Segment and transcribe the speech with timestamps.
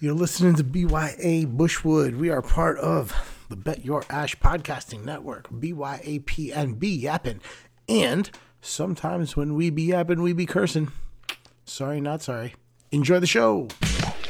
[0.00, 2.18] You're listening to BYA Bushwood.
[2.18, 3.12] We are part of
[3.48, 7.10] the Bet Your Ash podcasting network, BYAP and B.
[7.88, 8.30] And
[8.60, 10.92] sometimes when we be yapping, we be cursing.
[11.64, 12.54] Sorry, not sorry.
[12.92, 13.66] Enjoy the show.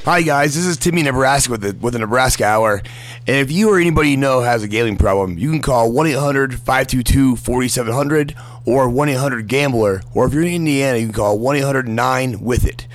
[0.04, 2.80] Hi guys, this is Timmy Nebraska with the with the Nebraska Hour.
[3.26, 8.35] And if you or anybody you know has a gambling problem, you can call 1-800-522-4700
[8.64, 10.00] or 1-800-GAMBLER.
[10.14, 12.87] Or if you're in Indiana, you can call 1-800-9-WITH-IT.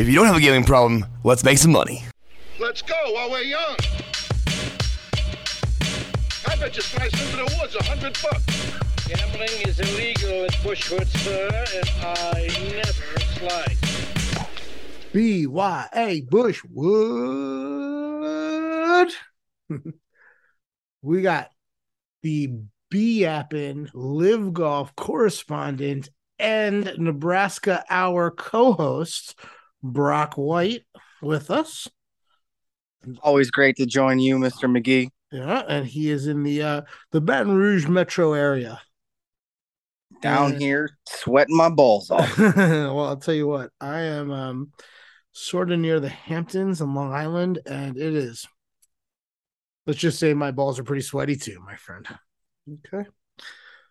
[0.00, 2.02] If you don't have a gambling problem, let's make some money.
[2.58, 3.76] Let's go while we're young.
[6.48, 8.46] I bet you slice into the woods a hundred bucks.
[9.06, 13.78] Gambling is illegal at Bushwood, sir, and I never slice.
[15.12, 16.72] BYA Bushwood.
[21.02, 21.50] we got
[22.22, 22.54] the
[22.88, 26.08] B Yappin LIV Golf correspondent
[26.38, 29.34] and Nebraska Hour co host,
[29.82, 30.82] Brock White,
[31.22, 31.88] with us.
[33.22, 34.70] Always great to join you, Mr.
[34.70, 35.10] Magee.
[35.32, 38.80] Yeah, and he is in the uh the Baton Rouge metro area.
[40.20, 40.58] Down Yeah.
[40.58, 42.36] here sweating my balls off.
[42.38, 44.72] well, I'll tell you what, I am um
[45.32, 48.46] sort of near the Hamptons on Long Island, and it is.
[49.86, 52.06] Let's just say my balls are pretty sweaty too, my friend.
[52.92, 53.08] Okay,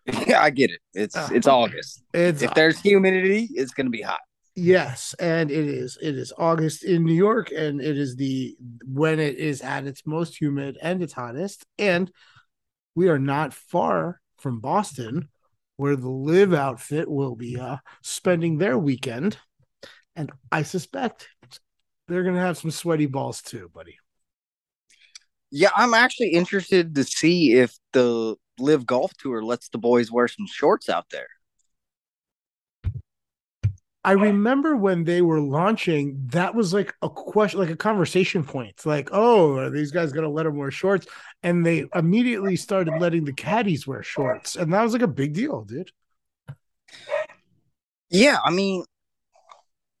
[0.30, 0.80] yeah, I get it.
[0.94, 1.30] It's Ah.
[1.32, 2.04] it's August.
[2.14, 4.20] it's If there's humidity, it's gonna be hot.
[4.56, 5.96] Yes, and it is.
[6.02, 10.04] It is August in New York, and it is the when it is at its
[10.06, 12.10] most humid and its hottest, and
[12.94, 15.28] we are not far from Boston,
[15.76, 19.38] where the LIV outfit will be uh spending their weekend,
[20.16, 21.28] and I suspect
[22.08, 23.98] they're gonna have some sweaty balls too, buddy.
[25.50, 30.28] Yeah, I'm actually interested to see if the LIV Golf Tour lets the boys wear
[30.28, 31.28] some shorts out there.
[34.02, 38.86] I remember when they were launching, that was like a question, like a conversation point.
[38.86, 41.06] Like, oh, are these guys going to let them wear shorts?
[41.42, 44.56] And they immediately started letting the caddies wear shorts.
[44.56, 45.90] And that was like a big deal, dude.
[48.08, 48.84] Yeah, I mean,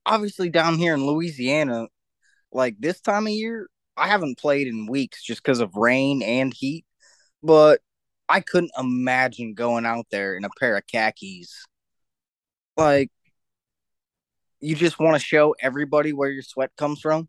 [0.06, 1.88] obviously down here in Louisiana,
[2.52, 6.54] like this time of year, I haven't played in weeks just because of rain and
[6.54, 6.86] heat,
[7.42, 7.80] but
[8.30, 11.66] I couldn't imagine going out there in a pair of khakis.
[12.78, 13.10] Like,
[14.60, 17.28] you just want to show everybody where your sweat comes from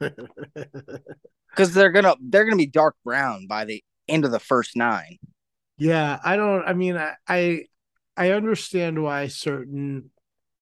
[0.00, 5.18] because they're gonna they're gonna be dark brown by the end of the first nine.
[5.78, 7.64] yeah, I don't, I mean, I, I,
[8.16, 10.10] I understand why certain,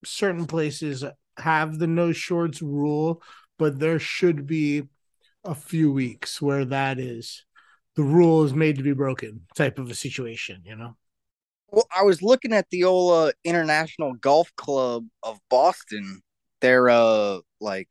[0.04, 1.04] certain places
[1.36, 3.22] have the no shorts rule,
[3.58, 4.84] but there should be
[5.44, 7.44] a few weeks where that is
[7.96, 10.96] the rule is made to be broken type of a situation, you know?
[11.72, 16.20] Well, I was looking at the old uh, International Golf Club of Boston.
[16.60, 17.88] Their uh like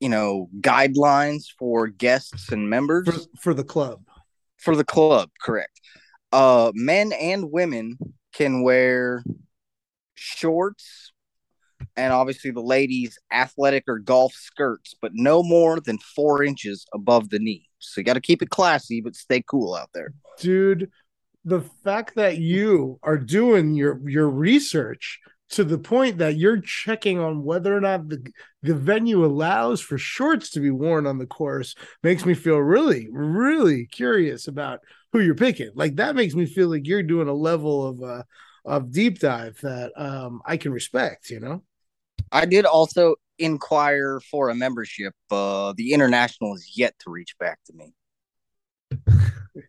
[0.00, 4.00] you know guidelines for guests and members For, for the club.
[4.56, 5.80] for the club, correct.
[6.32, 7.98] Uh men and women
[8.32, 9.22] can wear
[10.14, 11.12] shorts
[11.96, 17.30] and obviously the ladies athletic or golf skirts, but no more than four inches above
[17.30, 17.68] the knee.
[17.78, 20.12] So you got to keep it classy, but stay cool out there.
[20.38, 20.90] dude
[21.44, 25.20] the fact that you are doing your your research
[25.50, 28.24] to the point that you're checking on whether or not the
[28.62, 33.08] the venue allows for shorts to be worn on the course makes me feel really
[33.10, 34.80] really curious about
[35.12, 38.22] who you're picking like that makes me feel like you're doing a level of uh
[38.64, 41.62] of deep dive that um I can respect you know
[42.30, 45.14] I did also inquire for a membership.
[45.30, 47.92] Uh, the international is yet to reach back to me.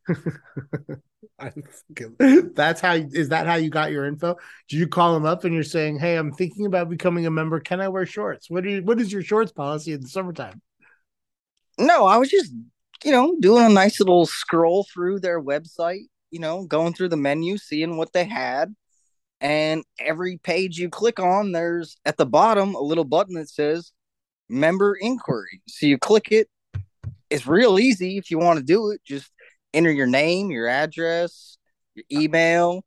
[2.56, 4.36] That's how is that how you got your info?
[4.70, 7.60] Did you call them up and you're saying, "Hey, I'm thinking about becoming a member.
[7.60, 8.50] Can I wear shorts?
[8.50, 10.62] What do you, what is your shorts policy in the summertime?"
[11.80, 12.54] No, I was just,
[13.04, 17.18] you know, doing a nice little scroll through their website, you know, going through the
[17.18, 18.76] menu, seeing what they had.
[19.40, 23.92] And every page you click on, there's at the bottom a little button that says
[24.48, 25.62] member inquiry.
[25.68, 26.48] So you click it.
[27.32, 29.02] It's real easy if you want to do it.
[29.04, 29.32] Just
[29.74, 31.58] enter your name, your address,
[31.96, 32.84] your email,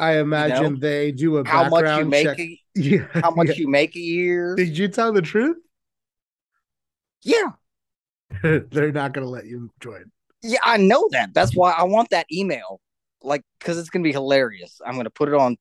[0.00, 2.40] I imagine they do a how much you make, check.
[2.40, 3.54] a, Yeah, how much yeah.
[3.56, 4.54] you make a year.
[4.56, 5.58] Did you tell the truth?
[7.22, 7.50] Yeah.
[8.42, 10.10] They're not going to let you join.
[10.42, 11.34] Yeah, I know that.
[11.34, 12.80] That's why I want that email.
[13.22, 14.80] Like, because it's going to be hilarious.
[14.84, 15.58] I'm going to put it on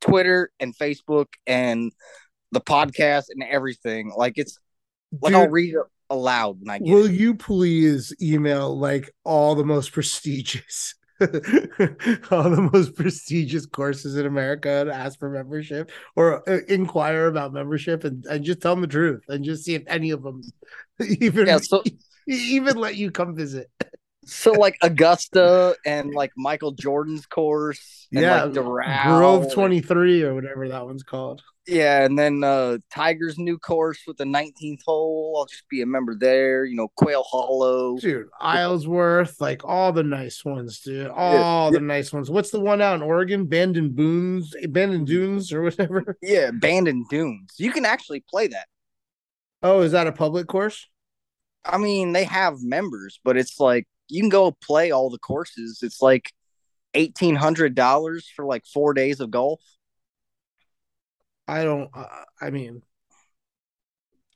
[0.00, 1.92] Twitter and Facebook and
[2.50, 4.12] the podcast and everything.
[4.16, 4.58] Like, it's
[5.22, 5.74] like I'll Dude, read
[6.10, 7.12] aloud when I get will it.
[7.12, 14.68] you please email like all the most prestigious all the most prestigious courses in America
[14.68, 18.86] and ask for membership or uh, inquire about membership and, and just tell them the
[18.86, 20.42] truth and just see if any of them
[21.20, 21.82] even Yeah, so-
[22.28, 23.70] even let you come visit.
[24.26, 28.08] So like Augusta and like Michael Jordan's course.
[28.12, 29.04] And Yeah, like Doral.
[29.04, 31.42] Grove 23 or whatever that one's called.
[31.66, 35.34] Yeah, and then uh Tiger's new course with the 19th hole.
[35.38, 36.64] I'll just be a member there.
[36.64, 37.96] You know, Quail Hollow.
[37.98, 41.08] Dude, Isleworth, like all the nice ones, dude.
[41.08, 42.30] All the nice ones.
[42.30, 43.46] What's the one out in Oregon?
[43.46, 46.16] Bandon Boons, Bandon Dunes, or whatever.
[46.22, 47.54] Yeah, Abandoned Dunes.
[47.58, 48.66] You can actually play that.
[49.62, 50.88] Oh, is that a public course?
[51.64, 55.80] I mean, they have members, but it's like you can go play all the courses.
[55.82, 56.32] It's like
[56.94, 59.60] eighteen hundred dollars for like four days of golf,
[61.48, 61.90] I don't.
[61.94, 62.06] Uh,
[62.40, 62.82] I mean,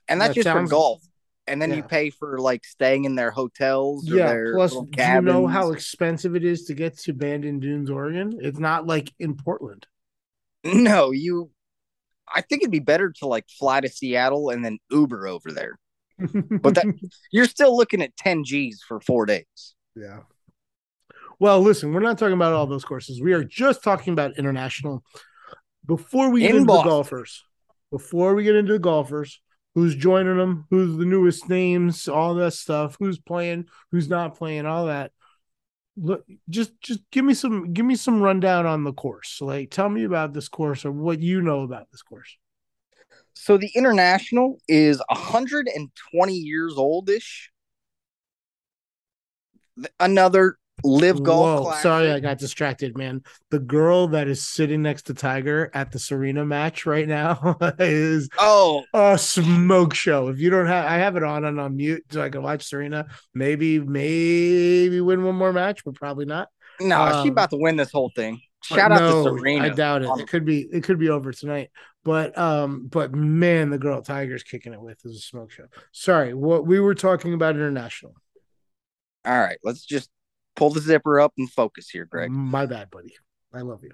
[0.08, 1.02] and that's That just sounds- for golf.
[1.46, 1.76] And then Yeah.
[1.76, 4.26] you pay for like staying in their hotels or yeah.
[4.28, 8.38] their Plus, do you know how expensive it is to get to Bandon Dunes, Oregon?
[8.40, 9.86] It's not like in Portland.
[10.64, 11.50] No, you.
[12.32, 15.78] I think it'd be better to like fly to Seattle and then Uber over there.
[16.18, 16.84] But that
[17.32, 19.74] you're still looking at ten G's for four days.
[19.96, 20.20] Yeah.
[21.40, 23.20] Well, listen, we're not talking about all those courses.
[23.22, 25.02] We are just talking about international.
[25.90, 27.42] Before we get In into the golfers,
[27.90, 29.40] before we get into the golfers,
[29.74, 34.66] who's joining them, who's the newest names, all that stuff, who's playing, who's not playing,
[34.66, 35.10] all that.
[35.96, 39.40] Look, just just give me some give me some rundown on the course.
[39.40, 42.36] Like, tell me about this course or what you know about this course.
[43.34, 47.50] So the international is 120 years oldish.
[49.98, 51.82] Another LIV golf Whoa, classic.
[51.82, 53.22] sorry, I got distracted, man.
[53.50, 58.28] The girl that is sitting next to Tiger at the Serena match right now is
[58.38, 60.28] Oh, a smoke show.
[60.28, 62.64] If you don't have, I have it on and on mute so I can watch
[62.64, 63.06] Serena.
[63.34, 66.48] Maybe, maybe win one more match, but probably not.
[66.80, 68.40] no, she Um, about to win this whole thing.
[68.62, 69.66] Shout out no, to Serena.
[69.66, 70.08] I doubt it.
[70.08, 71.70] Um, It could be, it could be over tonight.
[72.04, 75.66] But, um, but man, the girl Tiger's kicking it with is a smoke show.
[75.92, 78.14] Sorry, what we were talking about international.
[79.24, 80.08] All right, let's just
[80.56, 82.30] pull the zipper up and focus here, Greg.
[82.30, 83.14] My bad, buddy.
[83.52, 83.92] I love you.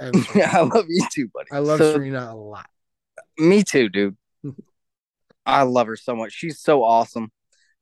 [0.00, 1.48] I love you too, buddy.
[1.52, 2.66] I love So- Serena a lot.
[3.38, 4.16] Me too, dude.
[5.46, 6.32] I love her so much.
[6.32, 7.30] She's so awesome.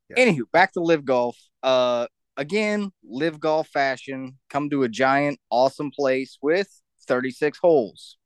[0.09, 0.25] Yeah.
[0.25, 1.37] Anywho, back to LIV golf.
[1.63, 2.07] Uh
[2.37, 4.39] again, LIV golf fashion.
[4.51, 6.69] Come to a giant, awesome place with
[7.09, 8.17] 36 holes.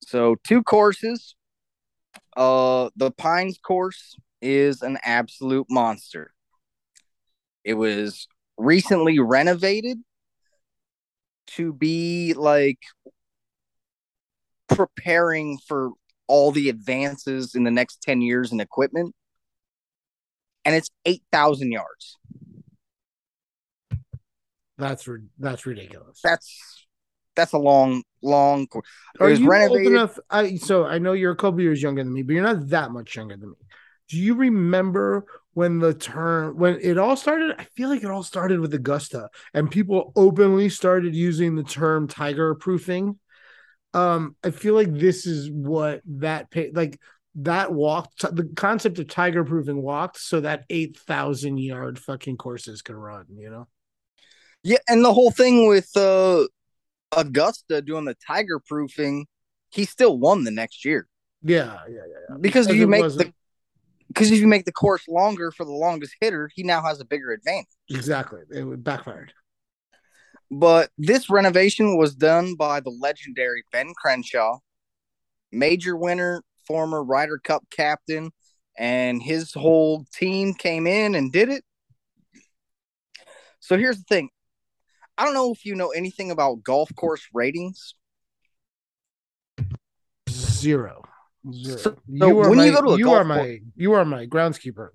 [0.00, 1.34] So two courses.
[2.36, 6.32] Uh the Pines course is an absolute monster.
[7.64, 9.98] It was recently renovated
[11.48, 12.78] to be like
[14.68, 15.90] preparing for
[16.26, 19.14] all the advances in the next 10 years in equipment.
[20.64, 22.18] And it's 8,000 yards.
[24.78, 25.08] That's
[25.38, 26.20] that's ridiculous.
[26.24, 26.86] That's
[27.36, 28.86] that's a long, long course.
[29.20, 29.86] Are you renovated.
[29.86, 30.18] old enough?
[30.30, 32.90] I so I know you're a couple years younger than me, but you're not that
[32.90, 33.56] much younger than me.
[34.08, 37.54] Do you remember when the term when it all started?
[37.58, 42.08] I feel like it all started with Augusta, and people openly started using the term
[42.08, 43.18] tiger proofing.
[43.94, 46.98] Um, I feel like this is what that like
[47.36, 52.82] that walked the concept of tiger proofing walked so that eight thousand yard fucking courses
[52.82, 53.26] can run.
[53.36, 53.68] You know.
[54.62, 56.46] Yeah, and the whole thing with uh
[57.14, 59.26] Augusta doing the tiger proofing,
[59.70, 61.06] he still won the next year.
[61.42, 62.00] Yeah, yeah, yeah.
[62.30, 62.36] yeah.
[62.40, 63.32] Because if you make the
[64.12, 67.04] because if you make the course longer for the longest hitter, he now has a
[67.04, 67.66] bigger advantage.
[67.88, 69.32] Exactly, it backfired.
[70.50, 74.58] But this renovation was done by the legendary Ben Crenshaw,
[75.50, 78.30] major winner, former Ryder Cup captain,
[78.76, 81.64] and his whole team came in and did it.
[83.60, 84.28] So here's the thing.
[85.16, 87.94] I don't know if you know anything about golf course ratings.
[90.28, 91.02] Zero.
[91.50, 91.76] Zero.
[91.76, 94.04] So- you are when my, you go to a you golf are my you are
[94.04, 94.90] my groundskeeper.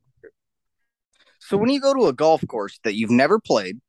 [1.40, 3.80] So when you go to a golf course that you've never played,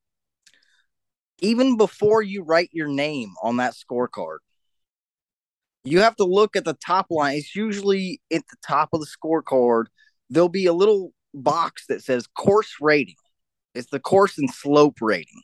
[1.41, 4.39] even before you write your name on that scorecard,
[5.85, 7.37] you have to look at the top line.
[7.37, 9.87] It's usually at the top of the scorecard.
[10.31, 13.17] There'll be a little box that says course rating.
[13.75, 15.43] It's the course and slope rating.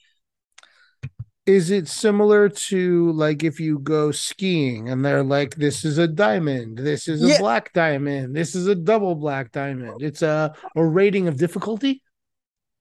[1.46, 6.08] Is it similar to like if you go skiing and they're like, this is a
[6.08, 7.38] diamond, this is a Yeah.
[7.38, 10.02] black diamond, this is a double black diamond.
[10.02, 12.02] It's a, a rating of difficulty.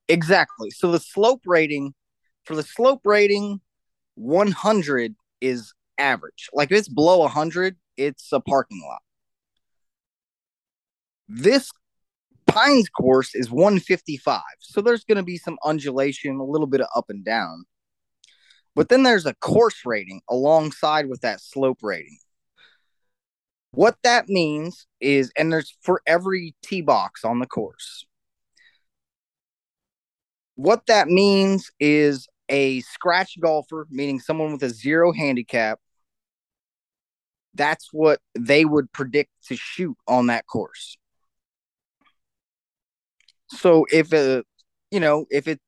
[0.08, 0.70] Exactly.
[0.70, 1.94] So the slope rating
[2.46, 3.60] for the slope rating,
[4.16, 6.50] 100 is average.
[6.54, 9.02] Like if it's below 100, it's a parking lot.
[11.28, 11.70] This
[12.46, 14.42] Pines course is 155.
[14.60, 17.66] So there's going to be some undulation, a little bit of up and down.
[18.76, 22.18] But then there's a course rating alongside with that slope rating.
[23.72, 28.06] What that means is, and there's for every tee box on the course.
[30.56, 35.80] What that means is a scratch golfer, meaning someone with a zero handicap,
[37.56, 40.98] that's what they would predict to shoot on that course.
[43.50, 44.44] So if a,
[44.92, 45.64] you know, if it's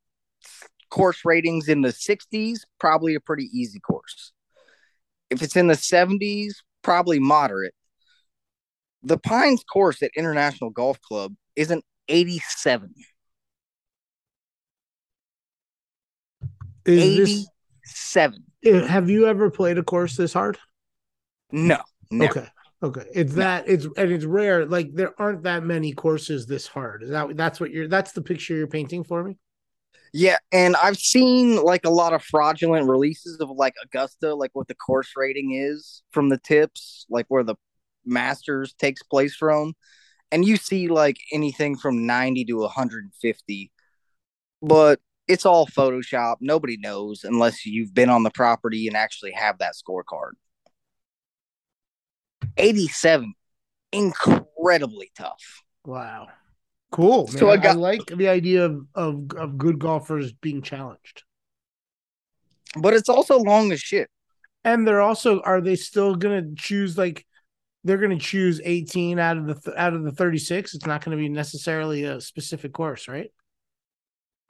[0.95, 4.31] course ratings in the 60s, probably a pretty easy course.
[5.29, 7.73] If it's in the 70s, probably moderate.
[9.03, 12.93] The Pines course at International Golf Club is an 87.
[16.85, 18.43] Is 87.
[18.63, 20.57] this, have you ever played a course this hard?
[21.51, 22.39] No, never.
[22.39, 22.47] Okay.
[22.83, 23.05] Okay.
[23.13, 24.65] It's that it's and it's rare.
[24.65, 27.03] Like there aren't that many courses this hard.
[27.03, 29.37] Is that that's what you're that's the picture you're painting for me?
[30.17, 34.69] Yeah, and I've seen like a lot of fraudulent releases of like Augusta, like what
[34.69, 37.55] the course rating is from the tips, like where the
[38.05, 39.73] Masters takes place from.
[40.31, 43.73] And you see like anything from 90 to 150.
[44.61, 46.37] But it's all Photoshop.
[46.39, 50.31] Nobody knows unless you've been on the property and actually have that scorecard.
[52.55, 53.33] 87,
[53.91, 55.63] incredibly tough.
[55.85, 56.29] Wow.
[56.95, 57.27] Cool.
[57.27, 57.49] So.
[57.49, 61.23] I got- I like the idea of, of of good golfers being challenged.
[62.77, 64.09] But it's also long as shit.
[64.63, 67.25] And they're also are they still gonna choose like
[67.83, 70.73] they're gonna choose 18 out of the th- out of the 36?
[70.73, 73.29] It's not gonna be necessarily a specific course, right?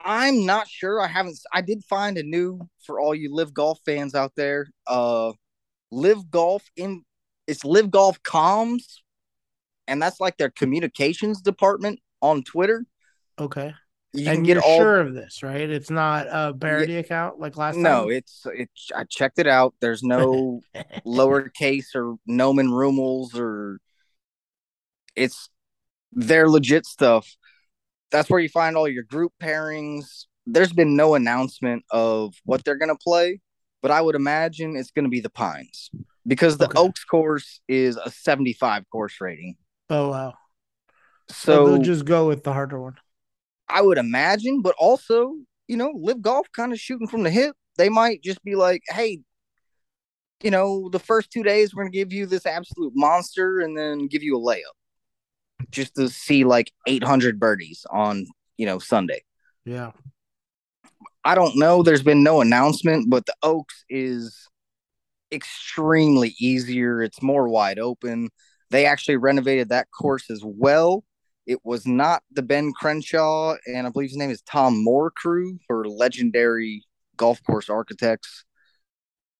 [0.00, 1.00] I'm not sure.
[1.00, 1.36] I haven't.
[1.52, 4.68] I did find a new for all you LIV golf fans out there.
[4.86, 5.32] Uh,
[5.90, 7.02] LIV golf in
[7.48, 8.84] it's LIV golf comms,
[9.88, 12.84] and that's like their communications department on Twitter.
[13.38, 13.74] Okay.
[14.12, 14.78] You and can get you're all.
[14.78, 15.68] sure of this, right?
[15.68, 18.12] It's not a parody account like last no, time.
[18.12, 18.90] it's it's.
[18.94, 19.74] I checked it out.
[19.80, 20.60] There's no
[21.06, 23.78] lowercase or nomen rumels or.
[25.14, 25.50] It's
[26.12, 27.28] their legit stuff.
[28.10, 30.26] That's where you find all your group pairings.
[30.46, 33.40] There's been no announcement of what they're gonna play,
[33.82, 35.90] but I would imagine it's gonna be the Pines
[36.26, 36.78] because the Okay.
[36.78, 39.56] Oaks course is a 75 course rating.
[39.90, 40.34] Oh wow.
[41.28, 42.96] So So they'll just go with the harder one.
[43.68, 45.34] I would imagine, but also,
[45.68, 47.56] you know, LIV golf kind of shooting from the hip.
[47.76, 49.20] They might just be like, hey,
[50.42, 54.06] you know, the first two days we're gonna give you this absolute monster and then
[54.06, 54.60] give you a layup.
[55.70, 59.24] Just to see like 800 birdies on, you know, Sunday.
[59.64, 59.92] Yeah.
[61.24, 61.82] I don't know.
[61.82, 64.48] There's been no announcement, but the Oaks is
[65.32, 67.02] extremely easier.
[67.02, 68.28] It's more wide open.
[68.70, 71.02] They actually renovated that course as well.
[71.46, 75.58] It was not the Ben Crenshaw and I believe his name is Tom Moore crew
[75.66, 76.82] for legendary
[77.16, 78.44] golf course architects.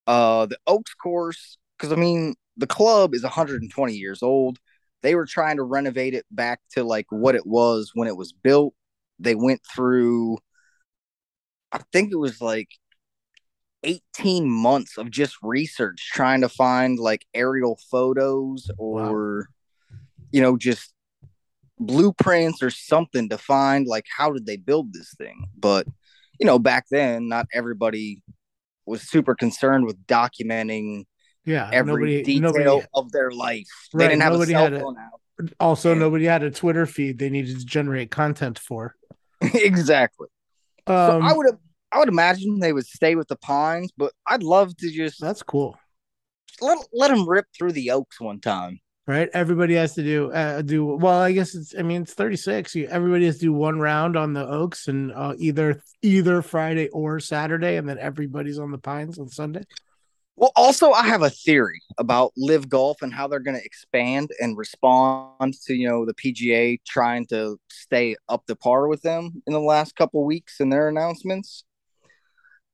[0.06, 4.58] Uh, the Oaks course, because I mean, the club is 120 years old.
[5.02, 8.32] They were trying to renovate it back to like what it was when it was
[8.32, 8.74] built.
[9.18, 10.38] They went through
[11.72, 12.70] I think it was like
[13.82, 19.48] 18 months of just research trying to find like aerial photos or
[20.32, 20.92] you know just
[21.78, 25.86] blueprints or something to find like how did they build this thing but
[26.40, 28.22] you know back then not everybody
[28.86, 31.04] was super concerned with documenting
[31.44, 31.68] Yeah.
[31.72, 34.80] every nobody detail nobody of their life Right, they didn't have a cell had a-
[34.80, 38.96] phone out also nobody had a Twitter feed they needed to generate content for.
[39.42, 40.28] exactly
[40.86, 41.46] Um so i would
[41.92, 45.42] i would imagine they would stay with the pines but i'd love to just that's
[45.42, 45.78] cool.
[46.62, 49.28] let, let them rip through the oaks one time Right?
[49.32, 52.74] Everybody has to do uh, do well, I guess it's I mean it's 36.
[52.74, 56.88] You, everybody has to do one round on the Oaks and uh, either either Friday
[56.88, 59.62] or Saturday and then everybody's on the Pines on Sunday.
[60.38, 64.30] Well, also, I have a theory about LIV golf and how they're going to expand
[64.38, 69.42] and respond to you know the PGA trying to stay up to par with them
[69.46, 71.64] in the last couple weeks in their announcements.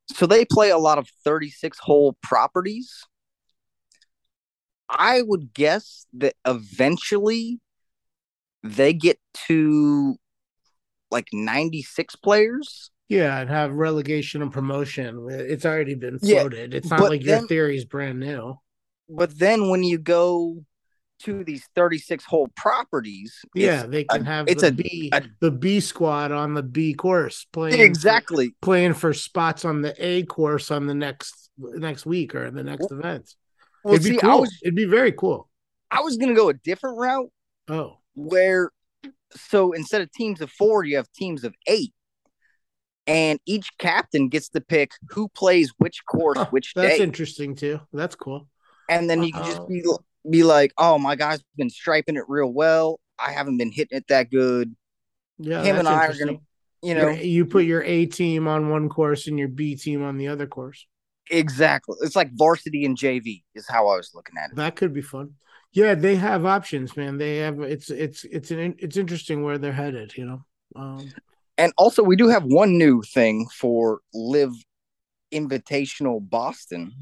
[0.08, 3.04] So they play a lot of 36 hole properties.
[4.88, 7.60] I would guess that eventually
[8.62, 10.16] they get to
[11.10, 12.90] like 96 players.
[13.08, 15.26] Yeah, and have relegation and promotion.
[15.30, 16.74] It's already been Yeah, floated.
[16.74, 18.58] it's not like your theory is brand new.
[19.08, 20.64] But then when you go
[21.24, 25.22] to these 36 hole properties, Yeah, they can a- have it's the a- B a-
[25.40, 29.94] the B squad on the B course playing for- exactly playing for spots on the
[30.04, 33.36] A course on the next next week or the next event.
[33.84, 34.30] Well It'd be see cool.
[34.30, 35.48] i was It'd be very cool.
[35.90, 37.30] i was gonna go a different route
[37.68, 38.70] Oh, where
[39.34, 41.92] so instead of teams of four you have teams of eight
[43.06, 47.54] and each captain gets to pick who plays which course Huh, which That's day, interesting
[47.54, 47.80] too.
[47.92, 48.48] That's cool.
[48.88, 49.48] and then you can Uh-oh.
[49.50, 49.82] just be
[50.30, 53.00] be like, "Oh, my guy's been striping it real well.
[53.18, 54.76] I haven't been hitting it that good."
[55.38, 56.38] Yeah, Him and I are gonna-
[56.80, 60.02] You know, Your- you put your A team on one course and your B team
[60.04, 60.86] on the other course.
[61.30, 61.96] Exactly.
[62.02, 64.56] It's like varsity and JV is how I was looking at it.
[64.56, 65.34] That could be fun.
[65.72, 67.16] Yeah, they have options, man.
[67.16, 70.16] They have it's it's it's an it's interesting where they're headed.
[70.16, 70.44] You know.
[70.76, 71.12] Um,
[71.58, 74.52] And also, we do have one new thing for LIV
[75.32, 76.92] Invitational Boston.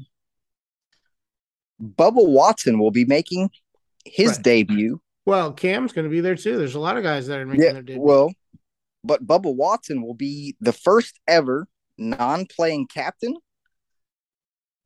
[1.81, 3.49] Bubba Watson will be making
[4.05, 4.43] his Right.
[4.43, 5.01] debut.
[5.25, 6.57] well, Cam's going to be there too.
[6.57, 8.01] There's a lot of guys that are making Yeah, their debut.
[8.01, 8.33] well,
[9.03, 13.35] but Bubba Watson will be the first ever non-playing captain,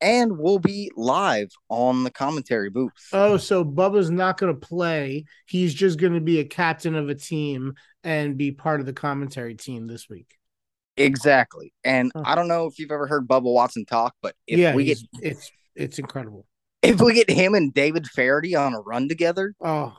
[0.05, 2.91] and we'll be live on the commentary booth.
[3.11, 5.25] Oh, so Bubba's not going to play.
[5.47, 8.93] He's just going to be a captain of a team and be part of the
[8.93, 10.37] commentary team this week.
[10.95, 11.73] Exactly.
[11.83, 12.21] And Huh.
[12.25, 14.99] I don't know if you've ever heard Bubba Watson talk, but if yeah, we get
[15.21, 16.45] it's it's incredible.
[16.83, 19.93] if we get him and David Feherty on a run together, Oh,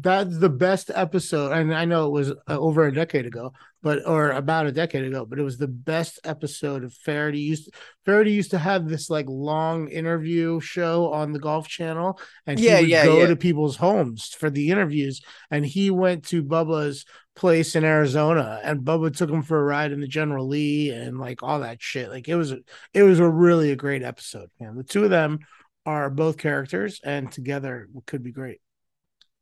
[0.00, 1.52] that's the best episode.
[1.52, 3.52] And I know it was uh, over a decade ago,
[3.82, 7.40] but or about a decade ago, but it was the best episode of Feherty.
[7.40, 7.74] Used
[8.04, 12.76] Feherty used to have this like long interview show on the Golf Channel, and Yeah,
[12.76, 13.26] he would yeah, go yeah.
[13.26, 15.20] to people's homes for the interviews.
[15.50, 19.92] And he went to Bubba's place in Arizona, and Bubba took him for a ride
[19.92, 22.08] in the General Lee and like all that shit.
[22.08, 22.58] Like it was, a,
[22.94, 24.50] it was a really a great episode.
[24.58, 25.40] Man, the two of them
[25.84, 28.60] are both characters, and together could be great.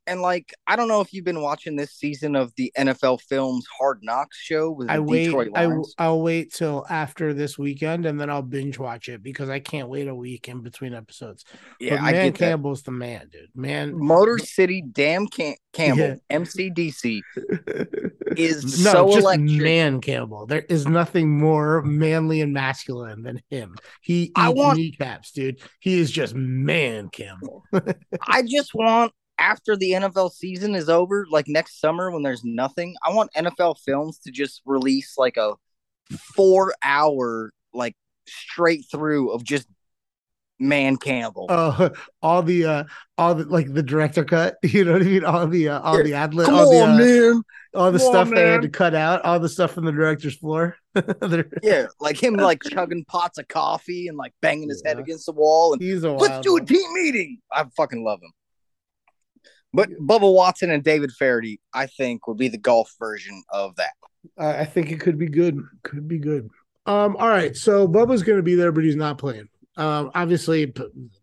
[0.06, 3.66] And like I don't know if you've been watching this season of the NFL Films
[3.78, 5.24] Hard Knocks show with the I wait.
[5.26, 5.94] Detroit I Lions.
[5.98, 9.88] I'll wait till after this weekend, and then I'll binge watch it because I can't
[9.88, 11.44] wait a week in between episodes.
[11.80, 12.84] yeah, but I man, get that.
[12.84, 13.48] The man, dude.
[13.54, 16.38] Man, Motor City Damn Cam- Campbell Yeah.
[16.38, 17.20] MCDC
[18.36, 19.50] is no, so just electric.
[19.62, 20.46] man Campbell.
[20.46, 23.76] There is nothing more manly and masculine than him.
[24.02, 25.60] He eats I want- kneecaps, dude.
[25.80, 27.64] He is just man Campbell.
[28.28, 32.94] I just want after the NFL season is over, like next summer when there's nothing,
[33.04, 35.54] I want NFL Films to just release like a
[36.34, 39.68] four hour like straight through of just
[40.58, 41.46] man Campbell.
[41.48, 41.90] Uh,
[42.22, 42.84] all the uh,
[43.18, 44.56] all the like the director cut.
[44.64, 45.24] You know what I mean?
[45.24, 47.42] All the uh, all the ad lib, all the on, uh, man.
[47.74, 49.92] all the Come stuff on, they had to cut out, all the stuff from the
[49.92, 50.76] director's floor.
[51.62, 55.32] Yeah, like him like chugging pots of coffee and like banging his head against the
[55.32, 57.40] wall and He's a let's do a team meeting.
[57.50, 58.30] I fucking love him.
[59.74, 63.92] But Bubba Watson and David Feherty, I think, would be the golf version of that.
[64.38, 65.58] I think it could be good.
[65.82, 66.48] Could be good.
[66.86, 67.16] Um.
[67.16, 67.56] All right.
[67.56, 69.48] So Bubba's going to be there, but he's not playing.
[69.76, 70.10] Um.
[70.14, 70.72] Obviously,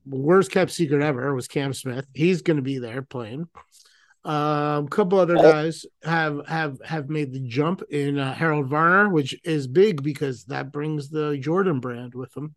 [0.06, 2.06] worst kept secret ever was Cam Smith.
[2.14, 3.48] He's going to be there playing.
[4.24, 4.86] Um.
[4.86, 9.36] A couple other guys have have have made the jump in uh, Harold Varner, which
[9.44, 12.54] is big because that brings the Jordan brand with them.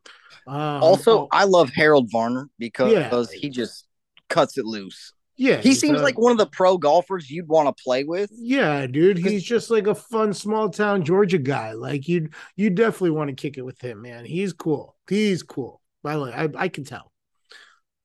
[0.46, 3.24] Um, also, oh, I love Harold Varner because Yeah.
[3.32, 3.86] he just
[4.28, 5.14] cuts it loose.
[5.36, 8.30] Yeah, He seems a- like one of the pro golfers you'd want to play with.
[8.32, 11.72] Yeah, dude, he's just like a fun small town Georgia guy.
[11.72, 14.24] Like you, you definitely want to kick it with him, man.
[14.24, 14.96] He's cool.
[15.08, 15.80] He's cool.
[16.02, 17.10] By the way, I, I can tell.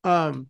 [0.03, 0.47] Um,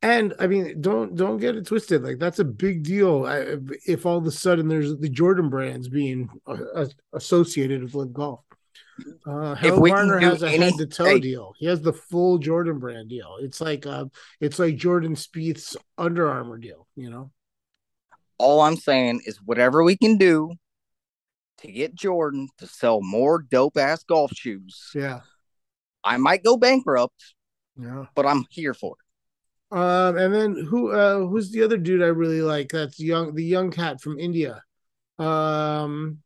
[0.00, 2.02] and I mean, don't don't get it twisted.
[2.02, 3.24] Like that's a big deal.
[3.24, 8.40] I, if all of a sudden there's the Jordan brands being uh, associated with Golf.
[9.26, 11.20] Uh, Harold Varner has a any- head to toe hey.
[11.20, 11.54] deal.
[11.58, 13.36] He has the full Jordan brand deal.
[13.40, 14.06] It's like uh,
[14.40, 16.86] it's like Jordan Spieth's Under Armour deal.
[16.96, 17.30] You know.
[18.38, 20.52] All I'm saying is whatever we can do
[21.58, 24.90] to get Jordan to sell more dope ass golf shoes.
[24.94, 25.20] Yeah.
[26.02, 27.34] I might go bankrupt,
[27.80, 28.06] Yeah.
[28.16, 29.78] but I'm here for it.
[29.78, 32.70] Um, and then who uh who's the other dude I really like?
[32.70, 34.62] That's young, the young cat from India.
[35.18, 36.18] Um,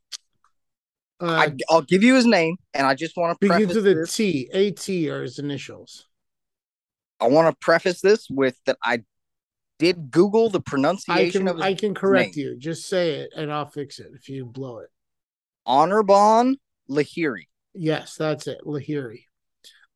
[1.20, 3.98] uh, I, I'll give you his name, and I just want to begins preface with
[3.98, 4.07] a.
[4.07, 4.50] T.
[4.52, 6.07] A T are his initials.
[7.20, 9.02] I want to preface this with that I
[9.79, 12.46] did Google the I pronunciation can of his I can correct name.
[12.46, 12.57] you.
[12.59, 14.90] Just say it, and I'll fix it if you blow it.
[15.66, 16.57] Anirban
[16.90, 17.48] Lahiri.
[17.74, 18.61] Yes, that's it.
[18.64, 19.24] Lahiri.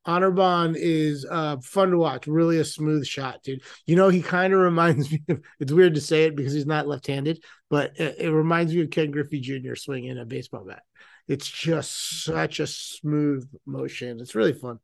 [0.06, 2.26] Anirban is uh fun to watch.
[2.26, 3.62] Really a smooth shot, dude.
[3.86, 6.66] You know, he kind of reminds me of it's weird to say it because he's
[6.66, 9.74] not left-handed, but it, it reminds me of Ken Griffey Jr.
[9.74, 10.82] swinging a baseball bat.
[11.28, 14.20] It's just such a smooth motion.
[14.20, 14.80] It's really fun.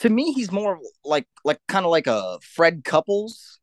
[0.00, 3.60] To me, he's more like like kind of like a Fred Couples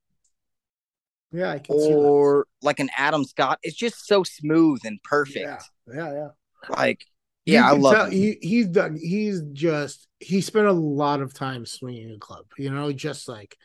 [1.32, 2.14] Yeah, I can see that.
[2.14, 3.60] or like an Adam Scott.
[3.64, 5.64] It's just so smooth and perfect.
[5.88, 6.28] Yeah, yeah, yeah.
[6.70, 7.06] Like,
[7.46, 8.06] yeah, I love tell.
[8.06, 8.98] He, he's done.
[9.02, 12.46] He's just he spent a lot of time swinging a club.
[12.58, 13.58] You know, just like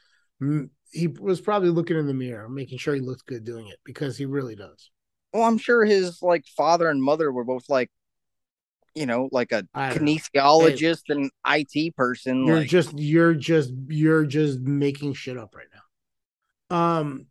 [0.91, 4.17] he was probably looking in the mirror, making sure he looked good doing it because
[4.17, 4.91] he really does.
[5.33, 7.91] Well, I'm sure his like father and mother were both like,
[8.95, 12.45] you know, like a kinesiologist and IT person.
[12.45, 15.67] You're like, just you're just you're just making shit up right
[16.71, 16.77] now.
[16.77, 17.27] Um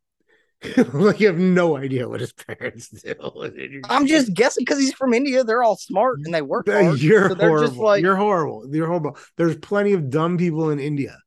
[0.94, 3.14] like you have no idea what his parents do.
[3.90, 5.44] I'm just guessing because he's from India.
[5.44, 7.00] They're all smart and they work hard.
[7.00, 7.68] you're so they're horrible.
[7.68, 8.66] just like, you're horrible.
[8.72, 9.18] You're horrible.
[9.38, 11.18] There's plenty of dumb people in India.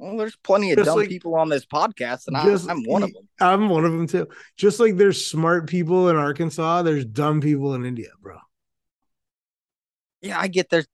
[0.00, 2.82] well, there's plenty of just dumb like- people on this podcast, and I, just- I'm
[2.84, 3.28] one of them.
[3.40, 4.26] I'm one of them too.
[4.56, 8.38] Just like there's smart people in Arkansas, there's dumb people in India, bro.
[10.20, 10.84] Yeah, I get there.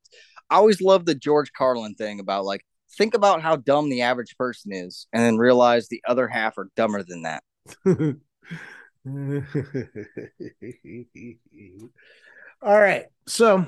[0.50, 2.64] I always love the George Carlin thing about like,
[2.97, 6.69] think about how dumb the average person is, and then realize the other half are
[6.77, 7.43] dumber than that.
[12.63, 13.05] All right.
[13.27, 13.67] So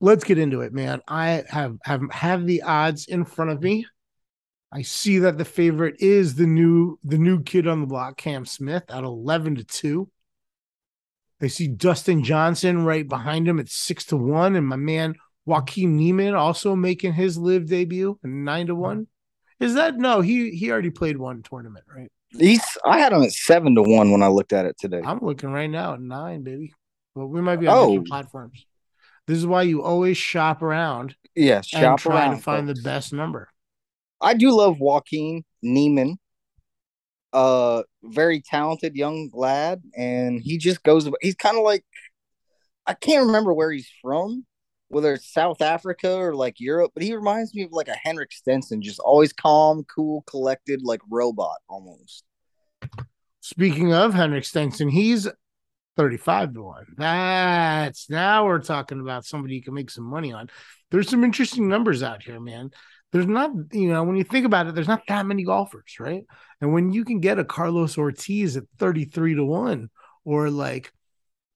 [0.00, 1.00] let's get into it, man.
[1.08, 3.86] I have have have the odds in front of me.
[4.72, 8.46] I see that the favorite is the new the new kid on the block, Cam
[8.46, 10.08] Smith, at 11 to 2.
[11.42, 15.14] I see Dustin Johnson right behind him at 6 to 1 and my man
[15.46, 19.06] Joaquin Niemann also making his LIV debut at 9 to 1.
[19.60, 22.10] Is that no, he he already played one tournament, right?
[22.30, 25.02] He's I had him at seven to one when I looked at it today.
[25.04, 26.72] I'm looking right now at nine, baby.
[27.14, 27.88] But we might be on Oh.
[27.90, 28.64] different platforms.
[29.26, 32.36] This is why you always shop around Yeah, and shop try around.
[32.36, 32.78] to find folks.
[32.80, 33.48] the best number.
[34.20, 36.18] I do love Joaquin Niemann.
[37.32, 41.08] Uh, very talented young lad, and he just goes.
[41.20, 41.84] He's kind of like
[42.86, 44.46] I can't remember where he's from,
[44.90, 48.32] whether it's South Africa or like Europe, but he reminds me of like a Henrik
[48.32, 52.24] Stenson, just always calm, cool, collected, like robot almost.
[53.40, 55.28] Speaking of Henrik Stenson, he's
[55.96, 56.84] 35 to 1.
[56.98, 60.50] That's now we're talking about somebody you can make some money on.
[60.90, 62.70] There's some interesting numbers out here, man.
[63.12, 66.24] There's not, you know, when you think about it, there's not that many golfers, right?
[66.60, 69.90] And when you can get a Carlos Ortiz at 33 to 1,
[70.24, 70.92] or like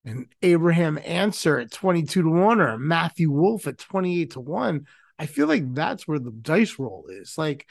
[0.05, 4.87] an Abraham Ancer at 22 to 1, or Matthew Wolff at 28 to 1,
[5.19, 7.39] I feel like that's where the dice roll is.
[7.39, 7.67] Like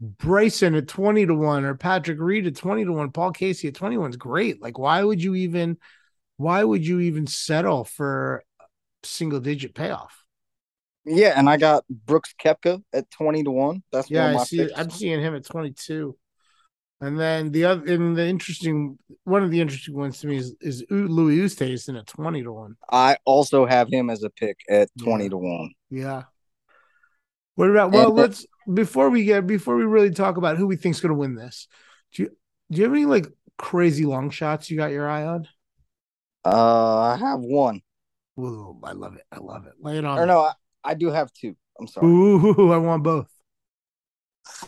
[0.00, 3.74] Bryson at 20 to 1 or Patrick Reed at 20 to 1, Paul Casey at
[3.74, 4.62] 21 is great.
[4.62, 5.78] Like, why would you even
[6.36, 8.42] why would you even settle for
[9.02, 10.24] single digit payoff?
[11.04, 13.82] Yeah, and I got Brooks Koepka at twenty to one.
[13.92, 14.72] That's Yeah, I see picks.
[14.78, 16.16] I'm seeing him at 22.
[17.00, 20.56] And then the other and the interesting one of the interesting ones to me is,
[20.60, 22.76] is Louis Oosthuizen at 20 to 1.
[22.90, 25.04] I also have him as a pick at Yeah.
[25.04, 25.74] twenty to one.
[25.90, 26.24] Yeah.
[27.54, 30.76] What about well, And let's before we get before we really talk about who we
[30.76, 31.68] think's gonna win this,
[32.12, 32.28] do you
[32.70, 33.26] do you have any like
[33.58, 35.48] crazy long shots you got your eye on?
[36.44, 37.82] Uh, I have one.
[38.38, 39.24] Ooh, I love it.
[39.32, 39.74] I love it.
[39.80, 40.18] Lay it on.
[40.18, 40.52] Or no, I,
[40.84, 41.56] I do have two.
[41.78, 42.06] I'm sorry.
[42.06, 43.28] Ooh, I want both.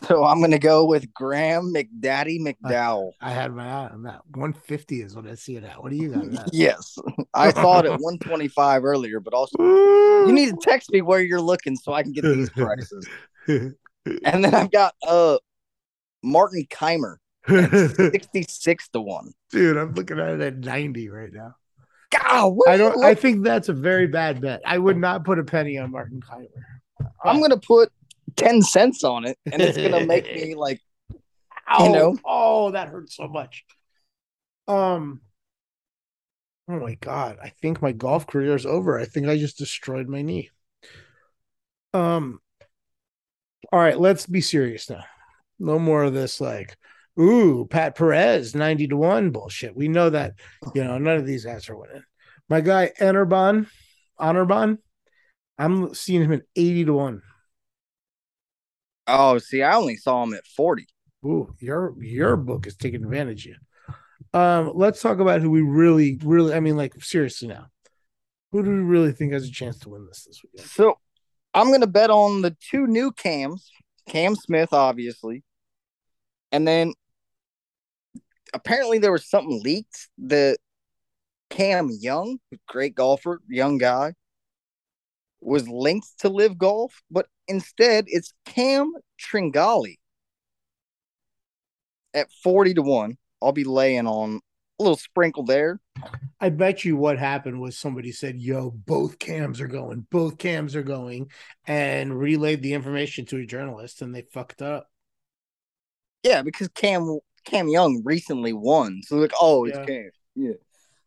[0.07, 3.12] So I'm gonna go with Graham McDaddy McDowell.
[3.21, 4.23] I had my eye on that.
[4.31, 5.83] 150 is what I see it at.
[5.83, 6.49] What do you got?
[6.53, 6.99] Yes,
[7.35, 11.40] I saw it at 125 earlier, but also you need to text me where you're
[11.40, 13.09] looking so I can get these prices.
[13.47, 15.38] And then I've got uh
[16.23, 17.16] Martin Kaymer,
[17.49, 19.33] 66 to one.
[19.51, 21.55] Dude, I'm looking at it at 90 right now.
[22.11, 24.61] God, I don't I think that's a very bad bet.
[24.66, 27.09] I would not put a penny on Martin Kaymer.
[27.25, 27.93] I'm gonna put
[28.37, 30.81] 10 cents on it, and it's gonna make me like
[31.71, 31.85] Ow.
[31.85, 32.16] You know?
[32.25, 33.64] Oh, that hurts so much.
[34.66, 35.21] Um.
[36.69, 37.38] Oh my god!
[37.43, 38.99] I think my golf career is over.
[38.99, 40.51] I think I just destroyed my knee.
[41.95, 42.40] Um.
[43.73, 45.05] All right, let's be serious now.
[45.59, 46.77] No more of this like,
[47.19, 49.77] ooh, Pat Perez ninety to one bullshit.
[49.77, 50.35] We know that
[50.75, 52.03] you know none of these guys are winning.
[52.49, 53.69] My guy Enerban,
[54.21, 54.79] Honorbon,
[55.59, 57.23] I'm seeing him at eighty to one.
[59.12, 60.87] Oh, see, I only saw him at 40.
[61.25, 64.38] Ooh, your your book is taking advantage of you.
[64.38, 66.55] Um, let's talk about who we really, really.
[66.55, 67.66] I mean, like seriously now,
[68.53, 70.70] who do we really think has a chance to win this this weekend?
[70.70, 70.99] So
[71.53, 73.70] I'm gonna bet on the two new cams,
[74.09, 75.42] Cam Smith, obviously,
[76.53, 76.94] and then
[78.55, 80.59] apparently there was something leaked that
[81.51, 84.14] Cam Young, great golfer, young guy,
[85.40, 89.97] was linked to LIV golf, but instead it's Cam Tringale
[92.15, 93.17] at 40 to 1.
[93.43, 94.41] I'll be laying on
[94.79, 95.81] a little sprinkle there.
[96.41, 100.75] I bet you what happened was somebody said, "Yo, both cams are going, both cams
[100.75, 101.31] are going,"
[101.67, 104.89] and relayed the information to a journalist, and they fucked up.
[106.23, 109.03] Yeah, because Cam Cam Young recently won.
[109.05, 109.85] So like, oh, it's Yeah.
[109.85, 110.11] Cam.
[110.35, 110.53] Yeah.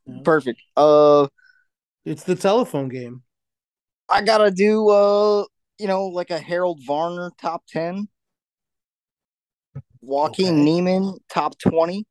[0.05, 0.21] Yeah.
[0.23, 0.61] Perfect.
[0.75, 1.27] Uh
[2.05, 3.23] It's the telephone game.
[4.09, 5.45] I gotta do uh
[5.79, 8.07] you know like a Harold Varner top ten.
[10.01, 10.63] Joaquin Okay.
[10.63, 12.05] Niemann top twenty.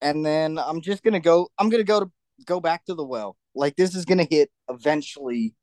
[0.00, 2.10] And then I'm just gonna go I'm gonna go to
[2.46, 3.36] go back to the well.
[3.54, 5.54] Like this is gonna hit eventually.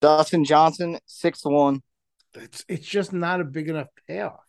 [0.00, 1.82] Dustin Johnson, 6 1.
[2.34, 4.40] It's it's just not a big enough payoff.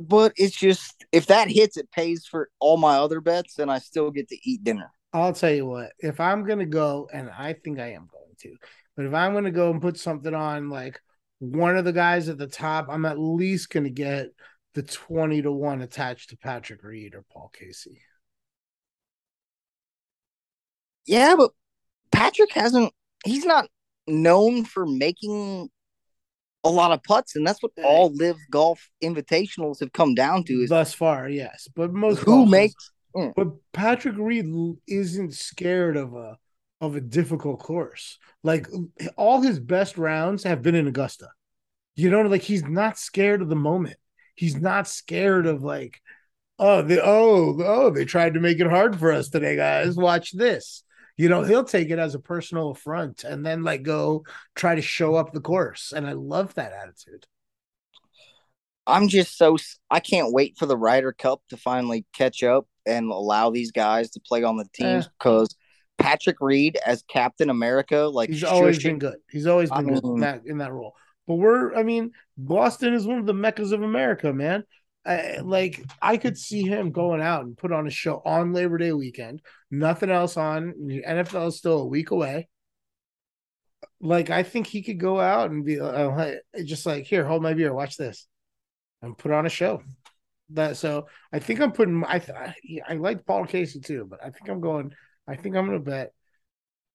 [0.00, 3.78] But it's just if that hits, it pays for all my other bets, and I
[3.78, 4.90] still get to eat dinner.
[5.12, 8.56] I'll tell you what, if I'm gonna go, and I think I am going to,
[8.96, 11.00] but if I'm gonna go and put something on like
[11.38, 14.28] one of the guys at the top, I'm at least gonna get
[14.74, 18.00] the 20 to 1 attached to Patrick Reed or Paul Casey.
[21.06, 21.50] Yeah, but
[22.10, 22.92] Patrick hasn't
[23.24, 23.68] he's not
[24.06, 25.68] known for making
[26.64, 30.54] a lot of putts, and that's what all LIV golf invitationals have come down to
[30.54, 31.68] is Thus far, yes.
[31.74, 33.32] But most who golfers- makes mm.
[33.36, 34.46] but Patrick Reed
[34.88, 36.38] isn't scared of a
[36.80, 38.18] of a difficult course.
[38.42, 38.68] Like
[39.16, 41.28] all his best rounds have been in Augusta.
[41.94, 43.96] You know, like he's not scared of the moment.
[44.34, 46.00] He's not scared of like,
[46.58, 49.96] oh, the oh, oh, they tried to make it hard for us today, guys.
[49.96, 50.82] Watch this.
[51.16, 54.82] You know, he'll take it as a personal affront and then like go try to
[54.82, 55.94] show up the course.
[55.96, 57.26] And I love that attitude.
[58.86, 59.56] I'm just so
[59.90, 64.10] I can't wait for the Ryder Cup to finally catch up and allow these guys
[64.10, 65.08] to play on the teams Eh.
[65.18, 65.56] because
[65.98, 69.16] Patrick Reed as Captain America, like He's always been good.
[69.30, 70.94] He's always I been good in that in that role.
[71.26, 74.64] But we're, I mean, Boston is one of the meccas of America, man.
[75.04, 78.78] I, like I could see him going out and put on a show on Labor
[78.78, 79.40] Day weekend.
[79.70, 80.74] Nothing else on.
[81.06, 82.48] NFL is still a week away.
[84.00, 87.54] Like I think he could go out and be uh, just like, here, hold my
[87.54, 88.26] beer, watch this,
[89.00, 89.82] and put on a show.
[90.50, 92.04] That so I think I'm putting.
[92.04, 92.54] I I,
[92.88, 94.92] I like Paul Casey too, but I think I'm going.
[95.28, 96.12] I think I'm going to bet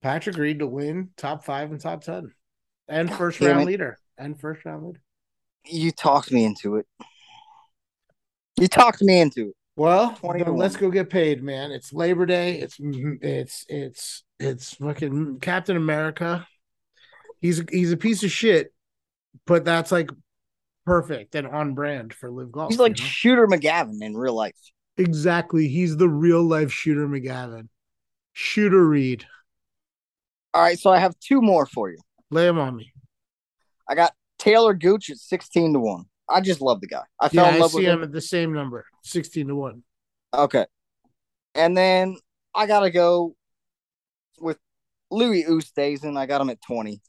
[0.01, 2.31] Patrick Reed to win top five and top ten,
[2.87, 3.65] and first damn round it.
[3.65, 5.01] leader, and first round leader.
[5.65, 6.87] You talked me into it.
[8.59, 9.55] You talked me into it.
[9.75, 11.71] Well, 20 to then let's go get paid, man.
[11.71, 12.59] It's Labor Day.
[12.59, 16.47] It's it's it's it's fucking Captain America.
[17.39, 18.73] He's he's a piece of shit,
[19.47, 20.11] but that's like
[20.85, 22.69] perfect and on brand for LIV golf.
[22.69, 23.09] He's like you know?
[23.09, 24.57] Shooter McGavin in real life.
[24.97, 25.67] exactly.
[25.67, 27.69] He's the real life shooter McGavin.
[28.33, 29.25] Shooter Reed.
[30.53, 31.97] All right, so I have two more for you.
[32.29, 32.91] Lay them on me.
[33.89, 36.05] I got Taylor Gooch at 16 to 1.
[36.29, 37.03] I just love the guy.
[37.19, 38.03] I Yeah, fell in I love see with him him.
[38.03, 39.83] at the same number, sixteen to one.
[40.33, 40.65] Okay.
[41.55, 42.15] And then
[42.55, 43.35] I got to go
[44.39, 44.57] with
[45.09, 46.17] Louis Oosthuizen.
[46.17, 47.01] I got him at 20.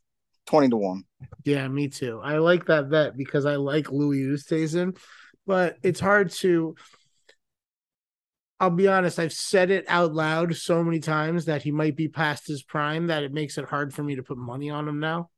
[0.47, 1.05] 20 to 1.
[1.45, 2.21] Yeah, me too.
[2.23, 4.99] I like that bet because I like Louis Oosthuizen,
[5.47, 6.75] but it's hard to.
[8.63, 9.19] I'll be honest.
[9.19, 13.09] I've said it out loud so many times that he might be past his prime
[13.09, 15.31] that it makes it hard for me to put money on him now.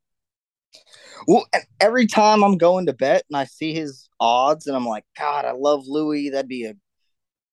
[1.27, 1.47] Well,
[1.81, 5.47] every time I'm going to bet and I see his odds and I'm like, God,
[5.47, 6.29] I love Louis.
[6.29, 6.75] That'd be a,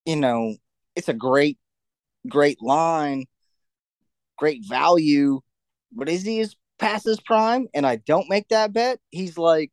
[0.04, 0.58] you know,
[0.98, 1.58] it's a great,
[2.28, 3.28] great line,
[4.38, 5.40] great value.
[5.94, 9.00] But is he is past his prime and I don't make that bet?
[9.10, 9.72] He's like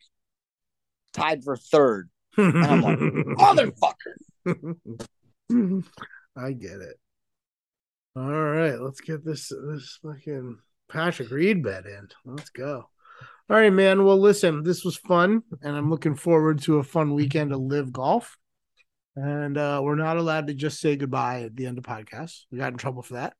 [1.13, 2.09] tied for third.
[2.37, 2.99] and I'm like,
[3.37, 4.15] Motherfucker.
[5.51, 6.99] I get it.
[8.17, 10.59] All right, let's get this this fucking
[10.91, 12.09] Patrick Reed bet in.
[12.25, 12.89] Let's go.
[13.51, 14.05] All right, man.
[14.05, 17.93] Well, listen, this was fun, and I'm looking forward to a fun weekend of LIV
[17.93, 18.37] golf.
[19.17, 22.43] And uh, we're not allowed to just say goodbye at the end of podcasts.
[22.53, 23.35] We got in trouble for that.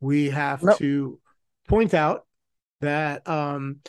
[0.00, 0.78] We have Nope.
[0.78, 1.18] to
[1.66, 2.26] point out
[2.80, 3.80] that um,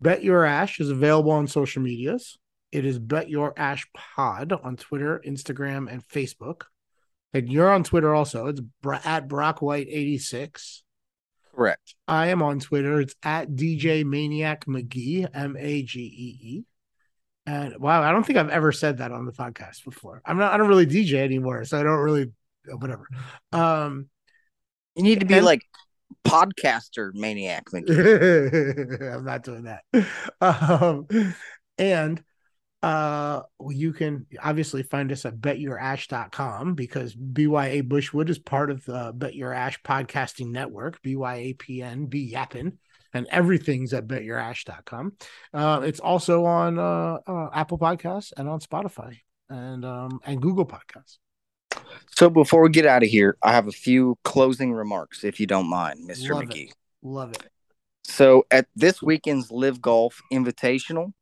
[0.00, 2.36] Bet Your Ash is available on social medias.
[2.74, 6.62] It is Bet Your Ash Pod on Twitter, Instagram, and Facebook.
[7.32, 8.48] And you're on Twitter also.
[8.48, 8.60] It's
[9.04, 10.82] at Brock White 86.
[11.54, 11.94] Correct.
[12.08, 13.00] I am on Twitter.
[13.00, 16.64] It's at DJ Maniac Magee, M A G E E.
[17.46, 20.20] And wow, I don't think I've ever said that on the podcast before.
[20.24, 22.32] I'm not, I don't really DJ anymore, so I don't really,
[22.66, 23.06] whatever.
[23.52, 24.08] Um,
[24.96, 25.62] You need to be And- like
[26.26, 27.66] podcaster maniac.
[27.72, 29.84] I'm not doing that.
[30.40, 31.06] Um,
[31.78, 32.22] and
[32.84, 39.10] uh, you can obviously find us at betyourash.com because BYA Bushwood is part of the
[39.14, 42.76] Bet Your Ash podcasting network, BYAPN, B Yappin,
[43.14, 45.14] and everything's at betyourash.com.
[45.54, 49.16] Uh, it's also on uh, uh, Apple Podcasts and on Spotify
[49.48, 51.16] and um, and Google Podcasts.
[52.14, 55.46] So before we get out of here, I have a few closing remarks, if you
[55.46, 56.34] don't mind, Mr.
[56.34, 56.48] Love it.
[56.48, 56.72] Magee.
[57.02, 57.48] Love it.
[58.04, 61.14] So at this weekend's LIV Golf Invitational,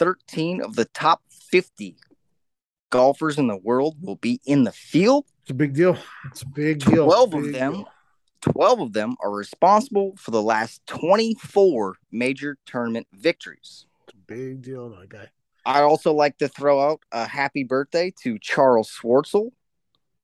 [0.00, 1.94] 13 of the top 50
[2.88, 5.26] golfers in the world will be in the field.
[5.42, 5.98] It's a big deal.
[6.24, 7.04] It's a big deal.
[7.04, 7.88] 12 of them deal.
[8.40, 13.84] 12 of them are responsible for the last 24 major tournament victories.
[14.08, 15.28] It's a big deal, my guy.
[15.66, 19.50] I'd also like to throw out a happy birthday to Charles Schwartzel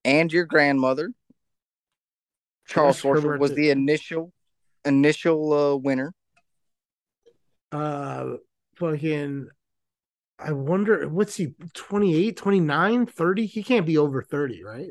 [0.06, 1.12] and your grandmother.
[2.66, 4.32] Charles Schwarber was the initial
[4.86, 6.14] initial uh, winner.
[7.70, 8.36] Uh,
[8.76, 9.50] fucking.
[10.38, 13.46] I wonder what's he 28, 29, 30?
[13.46, 14.90] He can't be over 30, right?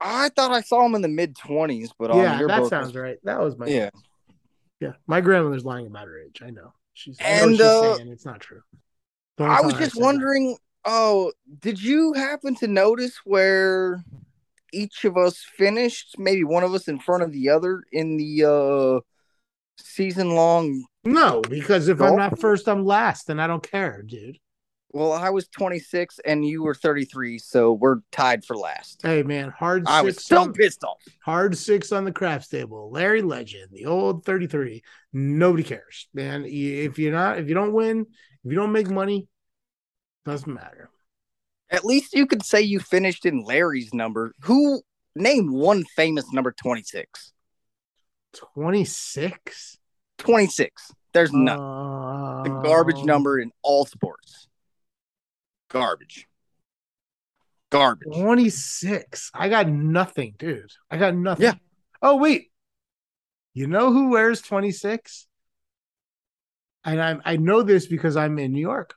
[0.00, 2.94] I thought I saw him in the mid twenties, but on yeah, that book, sounds
[2.94, 3.16] right.
[3.24, 3.90] That was my Yeah,
[4.80, 6.42] Yeah, my grandmother's lying about her age.
[6.44, 6.74] I know.
[6.92, 8.60] She's, I know And, she's uh, saying it's not true.
[9.38, 10.00] I was just that.
[10.00, 10.56] wondering.
[10.84, 14.04] Oh, did you happen to notice where
[14.70, 16.16] each of us finished?
[16.18, 19.00] Maybe one of us in front of the other in the uh
[19.82, 20.84] season long.
[21.04, 24.38] No, because if I'm not first, I'm last, and I don't care, dude.
[24.92, 29.02] Well, I was twenty six and you were thirty three, so we're tied for last.
[29.02, 30.98] Hey, man, hard I was six, so on, pissed off.
[31.20, 32.90] hard six on the craps table.
[32.92, 34.84] Larry Legend, the old 33.
[35.12, 36.44] Nobody cares, man.
[36.46, 38.06] If you're not, if you don't win,
[38.44, 39.26] if you don't make money,
[40.24, 40.90] doesn't matter.
[41.70, 44.32] At least you could say you finished in Larry's number.
[44.42, 44.82] Who
[45.16, 47.32] named one famous number 26?
[48.52, 49.78] 26.
[50.18, 50.92] 26.
[51.12, 51.58] There's none.
[51.58, 54.48] Uh, the garbage number in all sports.
[55.68, 56.26] Garbage.
[57.70, 58.08] Garbage.
[58.12, 59.30] 26.
[59.34, 60.70] I got nothing, dude.
[60.90, 61.44] I got nothing.
[61.44, 61.54] Yeah.
[62.02, 62.50] Oh, wait.
[63.54, 65.26] You know who wears 26?
[66.84, 68.94] And I I know this because I'm in New York.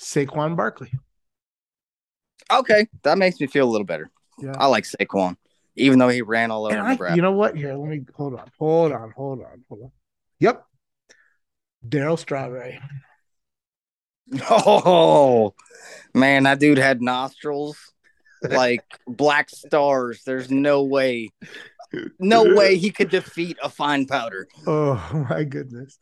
[0.00, 0.92] Saquon Barkley.
[2.50, 4.10] Okay, that makes me feel a little better.
[4.40, 4.54] Yeah.
[4.58, 5.36] I like Saquon,
[5.76, 7.14] even though he ran all over Nebraska.
[7.14, 7.56] you know what?
[7.56, 8.50] Here, let me hold on.
[8.58, 9.12] Hold on.
[9.12, 9.64] Hold on.
[9.68, 9.92] Hold on.
[10.40, 10.64] Yep.
[11.86, 12.80] Darryl Strawberry.
[14.48, 15.54] Oh
[16.14, 17.76] man, that dude had nostrils
[18.42, 20.22] like black stars.
[20.24, 21.30] There's no way,
[22.18, 24.46] no way he could defeat a fine powder.
[24.66, 25.98] Oh my goodness.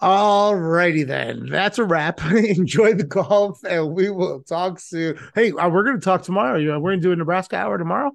[0.00, 1.46] All righty then.
[1.50, 2.24] That's a wrap.
[2.30, 5.18] Enjoy the golf and we will talk soon.
[5.34, 6.56] Hey, uh, we're going to talk tomorrow.
[6.56, 8.12] You know, We're going to do a Nebraska hour tomorrow.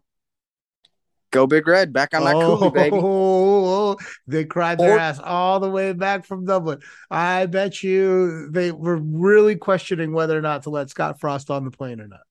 [1.33, 4.03] Go Big Red, back on that oh, coolie, baby.
[4.27, 6.79] they cried their Or- ass all the way back from Dublin.
[7.09, 11.65] I bet you they were really questioning whether or not to let Scott Frost on
[11.65, 12.21] the plane or not.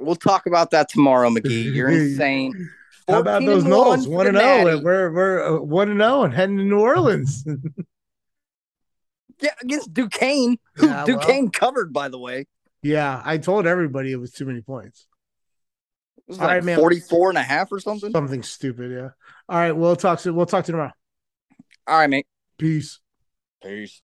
[0.00, 1.62] We'll talk about that tomorrow, Magee.
[1.70, 2.70] You're insane.
[3.06, 4.08] How about 14 those Knowles?
[4.08, 4.64] one and zero.
[4.64, 4.80] Natty.
[4.84, 7.44] We're we're uh, one and zero and heading to New Orleans.
[9.40, 11.06] Yeah, against Duquesne, Yeah, well.
[11.06, 12.46] Duquesne covered, by the way.
[12.82, 15.06] yeah, I told everybody it was too many points.
[16.28, 16.78] It was All like right, man.
[16.78, 18.12] 44 and a half or something.
[18.12, 18.90] Something stupid.
[18.90, 19.10] Yeah.
[19.48, 19.72] All right.
[19.72, 20.92] We'll talk to we'll talk to you tomorrow.
[21.86, 22.26] All right, mate.
[22.58, 23.00] Peace.
[23.62, 23.96] Peace.